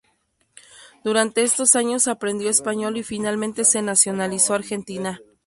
Durante 1.03 1.43
estos 1.43 1.75
años 1.75 2.07
aprendió 2.07 2.49
español 2.49 2.97
y 2.97 3.03
finalmente 3.03 3.63
se 3.65 3.83
nacionalizó 3.83 4.55
argentina. 4.55 5.21